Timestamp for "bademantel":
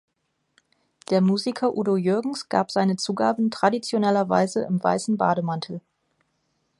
5.15-5.79